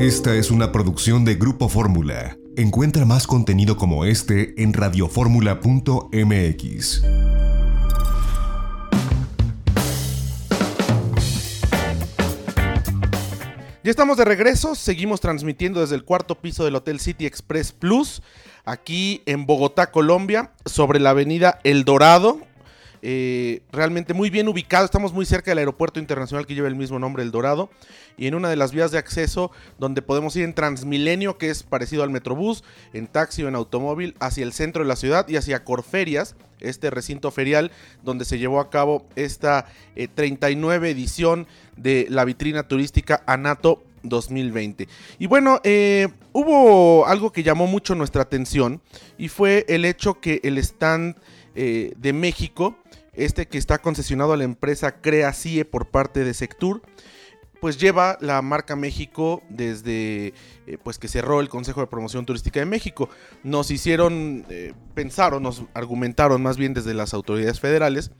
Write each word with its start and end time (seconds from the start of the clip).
Esta 0.00 0.34
es 0.34 0.50
una 0.50 0.72
producción 0.72 1.24
de 1.26 1.34
Grupo 1.34 1.68
Fórmula. 1.68 2.38
Encuentra 2.56 3.04
más 3.04 3.26
contenido 3.26 3.76
como 3.76 4.06
este 4.06 4.54
en 4.62 4.72
radioformula.mx. 4.72 7.02
Ya 13.84 13.90
estamos 13.90 14.16
de 14.16 14.24
regreso, 14.24 14.74
seguimos 14.74 15.20
transmitiendo 15.20 15.82
desde 15.82 15.96
el 15.96 16.04
cuarto 16.04 16.36
piso 16.36 16.64
del 16.64 16.76
Hotel 16.76 16.98
City 16.98 17.26
Express 17.26 17.72
Plus, 17.72 18.22
aquí 18.64 19.20
en 19.26 19.44
Bogotá, 19.44 19.90
Colombia, 19.90 20.52
sobre 20.64 20.98
la 20.98 21.10
avenida 21.10 21.60
El 21.62 21.84
Dorado. 21.84 22.40
Eh, 23.02 23.62
realmente 23.72 24.12
muy 24.12 24.28
bien 24.28 24.48
ubicado, 24.48 24.84
estamos 24.84 25.12
muy 25.12 25.24
cerca 25.24 25.50
del 25.50 25.58
aeropuerto 25.58 26.00
internacional 26.00 26.46
que 26.46 26.54
lleva 26.54 26.68
el 26.68 26.76
mismo 26.76 26.98
nombre, 26.98 27.22
El 27.22 27.30
Dorado, 27.30 27.70
y 28.18 28.26
en 28.26 28.34
una 28.34 28.50
de 28.50 28.56
las 28.56 28.72
vías 28.72 28.90
de 28.90 28.98
acceso 28.98 29.50
donde 29.78 30.02
podemos 30.02 30.36
ir 30.36 30.44
en 30.44 30.54
Transmilenio, 30.54 31.38
que 31.38 31.48
es 31.48 31.62
parecido 31.62 32.02
al 32.02 32.10
Metrobús, 32.10 32.62
en 32.92 33.06
taxi 33.06 33.42
o 33.42 33.48
en 33.48 33.54
automóvil, 33.54 34.14
hacia 34.20 34.44
el 34.44 34.52
centro 34.52 34.82
de 34.82 34.88
la 34.88 34.96
ciudad 34.96 35.26
y 35.28 35.36
hacia 35.36 35.64
Corferias, 35.64 36.36
este 36.60 36.90
recinto 36.90 37.30
ferial 37.30 37.70
donde 38.02 38.26
se 38.26 38.38
llevó 38.38 38.60
a 38.60 38.68
cabo 38.68 39.06
esta 39.16 39.66
39 40.14 40.88
eh, 40.88 40.90
edición 40.90 41.46
de 41.76 42.06
la 42.10 42.26
vitrina 42.26 42.68
turística 42.68 43.22
Anato 43.24 43.82
2020. 44.02 44.88
Y 45.18 45.26
bueno, 45.26 45.60
eh, 45.64 46.08
hubo 46.32 47.06
algo 47.06 47.32
que 47.32 47.42
llamó 47.42 47.66
mucho 47.66 47.94
nuestra 47.94 48.22
atención 48.22 48.82
y 49.16 49.28
fue 49.28 49.64
el 49.68 49.86
hecho 49.86 50.20
que 50.20 50.40
el 50.42 50.58
stand 50.58 51.16
de 51.54 52.12
México, 52.14 52.78
este 53.12 53.46
que 53.46 53.58
está 53.58 53.78
concesionado 53.78 54.32
a 54.32 54.36
la 54.36 54.44
empresa 54.44 55.00
Crea 55.00 55.32
CIE 55.32 55.64
por 55.64 55.88
parte 55.90 56.24
de 56.24 56.34
Sectur, 56.34 56.82
pues 57.60 57.78
lleva 57.78 58.16
la 58.20 58.40
marca 58.42 58.74
México 58.74 59.42
desde 59.48 60.32
eh, 60.66 60.78
pues 60.82 60.98
que 60.98 61.08
cerró 61.08 61.40
el 61.40 61.48
Consejo 61.48 61.80
de 61.80 61.86
Promoción 61.86 62.24
Turística 62.24 62.58
de 62.58 62.66
México. 62.66 63.10
Nos 63.42 63.70
hicieron 63.70 64.46
eh, 64.48 64.72
pensar 64.94 65.38
nos 65.40 65.64
argumentaron 65.74 66.42
más 66.42 66.56
bien 66.56 66.74
desde 66.74 66.94
las 66.94 67.14
autoridades 67.14 67.60
federales 67.60 68.10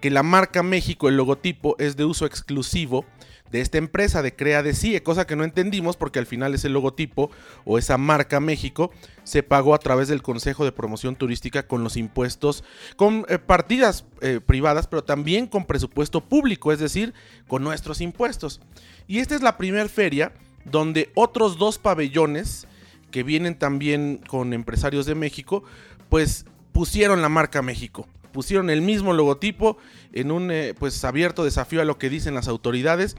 que 0.00 0.10
la 0.10 0.22
marca 0.22 0.62
México, 0.62 1.08
el 1.08 1.16
logotipo, 1.16 1.76
es 1.78 1.96
de 1.96 2.04
uso 2.04 2.26
exclusivo 2.26 3.04
de 3.50 3.60
esta 3.60 3.78
empresa 3.78 4.22
de 4.22 4.34
Crea 4.34 4.62
de 4.62 4.74
CIE, 4.74 5.02
cosa 5.02 5.26
que 5.26 5.36
no 5.36 5.44
entendimos 5.44 5.96
porque 5.96 6.18
al 6.18 6.26
final 6.26 6.54
ese 6.54 6.68
logotipo 6.68 7.30
o 7.64 7.78
esa 7.78 7.96
marca 7.96 8.40
México 8.40 8.90
se 9.24 9.42
pagó 9.42 9.74
a 9.74 9.78
través 9.78 10.08
del 10.08 10.22
Consejo 10.22 10.64
de 10.64 10.72
Promoción 10.72 11.16
Turística 11.16 11.66
con 11.66 11.82
los 11.82 11.96
impuestos, 11.96 12.62
con 12.96 13.24
eh, 13.28 13.38
partidas 13.38 14.04
eh, 14.20 14.40
privadas, 14.44 14.86
pero 14.86 15.02
también 15.02 15.46
con 15.46 15.64
presupuesto 15.64 16.22
público, 16.22 16.72
es 16.72 16.78
decir, 16.78 17.14
con 17.46 17.64
nuestros 17.64 18.00
impuestos. 18.00 18.60
Y 19.06 19.18
esta 19.20 19.34
es 19.34 19.42
la 19.42 19.56
primera 19.56 19.88
feria 19.88 20.32
donde 20.64 21.10
otros 21.14 21.56
dos 21.56 21.78
pabellones 21.78 22.66
que 23.10 23.22
vienen 23.22 23.58
también 23.58 24.20
con 24.28 24.52
empresarios 24.52 25.06
de 25.06 25.14
México, 25.14 25.64
pues 26.10 26.44
pusieron 26.72 27.22
la 27.22 27.30
marca 27.30 27.62
México 27.62 28.06
pusieron 28.38 28.70
el 28.70 28.82
mismo 28.82 29.14
logotipo 29.14 29.78
en 30.12 30.30
un 30.30 30.52
eh, 30.52 30.72
pues 30.78 31.04
abierto 31.04 31.42
desafío 31.42 31.80
a 31.80 31.84
lo 31.84 31.98
que 31.98 32.08
dicen 32.08 32.34
las 32.34 32.46
autoridades 32.46 33.16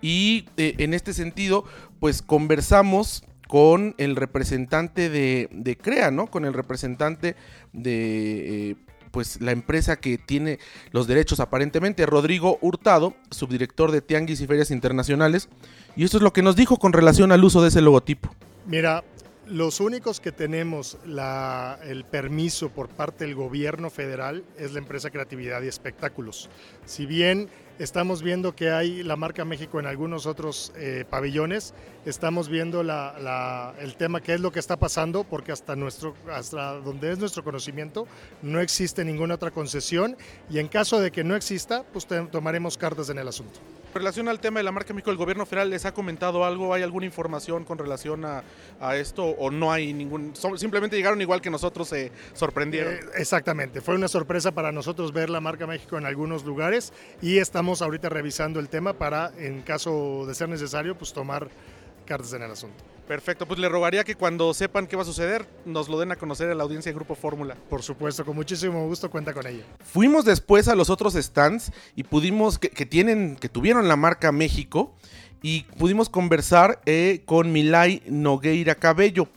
y 0.00 0.46
eh, 0.56 0.76
en 0.78 0.94
este 0.94 1.12
sentido 1.12 1.66
pues 2.00 2.22
conversamos 2.22 3.22
con 3.46 3.94
el 3.98 4.16
representante 4.16 5.10
de, 5.10 5.78
CREA, 5.78 6.10
¿no? 6.10 6.26
Con 6.26 6.46
el 6.46 6.54
representante 6.54 7.36
de 7.74 8.70
eh, 8.70 8.76
pues 9.10 9.42
la 9.42 9.52
empresa 9.52 9.96
que 9.96 10.16
tiene 10.16 10.58
los 10.90 11.06
derechos 11.06 11.38
aparentemente, 11.38 12.06
Rodrigo 12.06 12.56
Hurtado, 12.62 13.14
subdirector 13.30 13.90
de 13.90 14.00
Tianguis 14.00 14.40
y 14.40 14.46
Ferias 14.46 14.70
Internacionales, 14.70 15.50
y 15.96 16.04
esto 16.04 16.16
es 16.16 16.22
lo 16.22 16.32
que 16.32 16.40
nos 16.40 16.56
dijo 16.56 16.78
con 16.78 16.94
relación 16.94 17.30
al 17.30 17.44
uso 17.44 17.60
de 17.60 17.68
ese 17.68 17.82
logotipo. 17.82 18.34
Mira, 18.66 19.04
los 19.52 19.80
únicos 19.80 20.18
que 20.18 20.32
tenemos 20.32 20.96
el 21.84 22.04
permiso 22.04 22.70
por 22.70 22.88
parte 22.88 23.26
del 23.26 23.34
gobierno 23.34 23.90
federal 23.90 24.44
es 24.58 24.72
la 24.72 24.78
empresa 24.78 25.10
Creatividad 25.10 25.60
y 25.62 25.68
Espectáculos. 25.68 26.48
Si 26.86 27.04
bien 27.04 27.50
estamos 27.78 28.22
viendo 28.22 28.56
que 28.56 28.70
hay 28.70 29.02
la 29.02 29.16
marca 29.16 29.44
México 29.44 29.78
en 29.78 29.86
algunos 29.86 30.24
otros 30.24 30.72
eh, 30.76 31.04
pabellones, 31.08 31.74
estamos 32.06 32.48
viendo 32.48 32.80
el 32.80 33.96
tema 33.96 34.22
qué 34.22 34.34
es 34.34 34.40
lo 34.40 34.52
que 34.52 34.58
está 34.58 34.78
pasando, 34.78 35.24
porque 35.24 35.52
hasta, 35.52 35.76
nuestro, 35.76 36.14
hasta 36.32 36.72
donde 36.80 37.12
es 37.12 37.18
nuestro 37.18 37.44
conocimiento 37.44 38.06
no 38.40 38.58
existe 38.58 39.04
ninguna 39.04 39.34
otra 39.34 39.50
concesión 39.50 40.16
y 40.48 40.60
en 40.60 40.68
caso 40.68 40.98
de 40.98 41.12
que 41.12 41.24
no 41.24 41.36
exista, 41.36 41.84
pues 41.92 42.06
tomaremos 42.30 42.78
cartas 42.78 43.10
en 43.10 43.18
el 43.18 43.28
asunto. 43.28 43.60
Relación 43.94 44.28
al 44.28 44.40
tema 44.40 44.58
de 44.60 44.64
la 44.64 44.72
marca 44.72 44.94
México, 44.94 45.10
¿el 45.10 45.18
gobierno 45.18 45.44
federal 45.44 45.68
les 45.68 45.84
ha 45.84 45.92
comentado 45.92 46.46
algo? 46.46 46.72
¿Hay 46.72 46.82
alguna 46.82 47.04
información 47.04 47.64
con 47.64 47.76
relación 47.76 48.24
a, 48.24 48.42
esto 48.94 49.24
o 49.24 49.50
no 49.50 49.70
hay 49.70 49.92
ningún... 49.92 50.32
simplemente 50.56 50.96
llegaron 50.96 51.20
igual 51.20 51.42
que 51.42 51.50
nosotros, 51.50 51.88
se 51.88 52.10
sorprendieron? 52.32 52.94
Eh, 52.94 53.00
exactamente, 53.16 53.82
fue 53.82 53.94
una 53.94 54.08
sorpresa 54.08 54.52
para 54.52 54.72
nosotros 54.72 55.12
ver 55.12 55.28
la 55.28 55.40
marca 55.40 55.66
México 55.66 55.98
en 55.98 56.06
algunos 56.06 56.44
lugares 56.44 56.92
y 57.20 57.36
estamos 57.36 57.82
ahorita 57.82 58.08
revisando 58.08 58.60
el 58.60 58.70
tema 58.70 58.94
para, 58.94 59.30
en 59.38 59.60
caso 59.60 60.24
de 60.26 60.34
ser 60.34 60.48
necesario, 60.48 60.96
pues 60.96 61.12
tomar 61.12 61.48
cartas 62.02 62.32
en 62.32 62.42
el 62.42 62.50
asunto. 62.50 62.82
Perfecto, 63.06 63.46
pues 63.46 63.58
le 63.58 63.68
rogaría 63.68 64.04
que 64.04 64.14
cuando 64.14 64.54
sepan 64.54 64.86
qué 64.86 64.96
va 64.96 65.02
a 65.02 65.04
suceder, 65.04 65.46
nos 65.64 65.88
lo 65.88 65.98
den 65.98 66.12
a 66.12 66.16
conocer 66.16 66.48
a 66.50 66.54
la 66.54 66.62
audiencia 66.62 66.90
de 66.90 66.94
Grupo 66.94 67.14
Fórmula. 67.14 67.56
Por 67.68 67.82
supuesto, 67.82 68.24
con 68.24 68.36
muchísimo 68.36 68.86
gusto 68.86 69.10
cuenta 69.10 69.34
con 69.34 69.46
ella. 69.46 69.64
Fuimos 69.84 70.24
después 70.24 70.68
a 70.68 70.74
los 70.74 70.88
otros 70.88 71.14
stands 71.14 71.72
y 71.96 72.04
pudimos, 72.04 72.58
que, 72.58 72.86
tienen, 72.86 73.36
que 73.36 73.48
tuvieron 73.48 73.88
la 73.88 73.96
marca 73.96 74.32
México, 74.32 74.94
y 75.42 75.64
pudimos 75.76 76.08
conversar 76.08 76.80
eh, 76.86 77.22
con 77.26 77.52
Milay 77.52 78.02
Nogueira 78.06 78.76
Cabello 78.76 79.28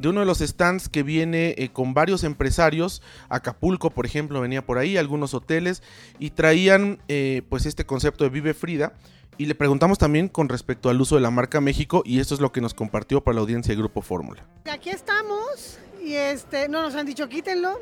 de 0.00 0.08
uno 0.08 0.20
de 0.20 0.26
los 0.26 0.38
stands 0.38 0.88
que 0.88 1.02
viene 1.02 1.54
eh, 1.58 1.68
con 1.70 1.92
varios 1.94 2.24
empresarios, 2.24 3.02
Acapulco 3.28 3.90
por 3.90 4.06
ejemplo 4.06 4.40
venía 4.40 4.64
por 4.64 4.78
ahí, 4.78 4.96
algunos 4.96 5.34
hoteles 5.34 5.82
y 6.18 6.30
traían 6.30 7.02
eh, 7.08 7.42
pues 7.48 7.66
este 7.66 7.84
concepto 7.84 8.24
de 8.24 8.30
Vive 8.30 8.54
Frida 8.54 8.94
y 9.36 9.46
le 9.46 9.54
preguntamos 9.54 9.98
también 9.98 10.28
con 10.28 10.48
respecto 10.48 10.88
al 10.88 11.00
uso 11.00 11.16
de 11.16 11.20
la 11.20 11.30
marca 11.30 11.60
México 11.60 12.02
y 12.04 12.20
esto 12.20 12.34
es 12.34 12.40
lo 12.40 12.52
que 12.52 12.60
nos 12.60 12.74
compartió 12.74 13.22
para 13.22 13.34
la 13.34 13.40
audiencia 13.42 13.72
de 13.72 13.78
Grupo 13.78 14.02
Fórmula. 14.02 14.46
Aquí 14.70 14.90
estamos 14.90 15.78
y 16.02 16.14
este, 16.14 16.68
no 16.68 16.82
nos 16.82 16.94
han 16.94 17.06
dicho 17.06 17.28
quítenlo. 17.28 17.80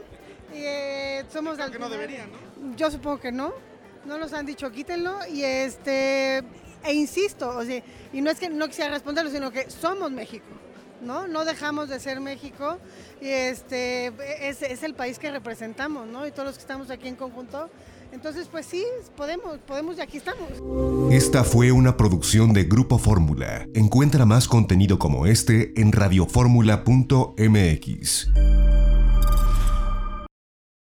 Y, 0.52 0.58
eh, 0.58 1.24
somos 1.32 1.58
que 1.58 1.78
no 1.78 1.88
deberían, 1.90 2.30
¿no? 2.30 2.76
Yo 2.76 2.90
supongo 2.90 3.20
que 3.20 3.32
no. 3.32 3.52
No 4.06 4.16
nos 4.18 4.32
han 4.32 4.46
dicho 4.46 4.70
quítenlo 4.70 5.18
y 5.30 5.42
este 5.42 6.38
e 6.84 6.92
insisto, 6.94 7.48
o 7.50 7.64
sea, 7.64 7.82
y 8.12 8.20
no 8.22 8.30
es 8.30 8.38
que 8.38 8.48
no 8.48 8.68
quisiera 8.68 8.90
responderlo, 8.90 9.30
sino 9.30 9.50
que 9.50 9.68
somos 9.70 10.10
México. 10.10 10.46
¿No? 11.02 11.26
No 11.26 11.44
dejamos 11.44 11.88
de 11.88 12.00
ser 12.00 12.20
México 12.20 12.78
y 13.20 13.28
este 13.28 14.12
es, 14.48 14.82
el 14.82 14.94
país 14.94 15.18
que 15.18 15.30
representamos, 15.30 16.06
¿no? 16.06 16.26
Y 16.26 16.30
todos 16.30 16.46
los 16.46 16.54
que 16.56 16.62
estamos 16.62 16.90
aquí 16.90 17.08
en 17.08 17.16
conjunto 17.16 17.68
entonces, 18.10 18.48
pues 18.50 18.64
sí, 18.66 18.84
podemos, 19.16 19.58
podemos 19.66 19.98
y 19.98 20.00
aquí 20.00 20.16
estamos. 20.16 20.48
Esta 21.10 21.44
fue 21.44 21.72
una 21.72 21.94
producción 21.96 22.54
de 22.54 22.64
Grupo 22.64 22.98
Fórmula. 22.98 23.66
Encuentra 23.74 24.24
más 24.24 24.48
contenido 24.48 24.98
como 24.98 25.26
este 25.26 25.78
en 25.78 25.92
radioformula.mx. 25.92 28.47